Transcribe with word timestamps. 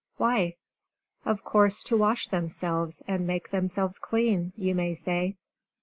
Why? 0.17 0.55
"Of 1.25 1.43
course 1.43 1.83
to 1.83 1.95
wash 1.95 2.27
themselves, 2.29 3.03
and 3.07 3.27
make 3.27 3.51
themselves 3.51 3.99
clean," 3.99 4.51
you 4.55 4.73
may 4.73 4.95
say. 4.95 5.37